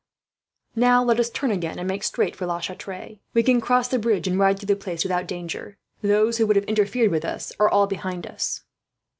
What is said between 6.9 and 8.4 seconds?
with us are all behind